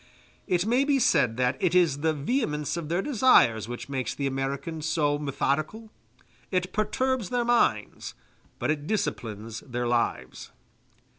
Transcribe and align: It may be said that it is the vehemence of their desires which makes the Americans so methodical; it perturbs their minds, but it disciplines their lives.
It 0.47 0.65
may 0.65 0.83
be 0.83 0.97
said 0.97 1.37
that 1.37 1.57
it 1.59 1.75
is 1.75 1.99
the 1.99 2.11
vehemence 2.11 2.75
of 2.75 2.89
their 2.89 3.03
desires 3.03 3.67
which 3.69 3.87
makes 3.87 4.15
the 4.15 4.25
Americans 4.25 4.89
so 4.89 5.19
methodical; 5.19 5.91
it 6.49 6.73
perturbs 6.73 7.29
their 7.29 7.45
minds, 7.45 8.15
but 8.57 8.71
it 8.71 8.87
disciplines 8.87 9.59
their 9.59 9.85
lives. 9.85 10.49